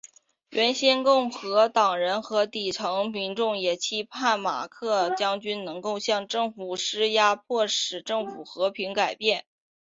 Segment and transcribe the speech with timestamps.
[0.49, 9.45] 原先共和党人和底层民众也期盼拉马克将军能够向政府施压迫使政府和平转变。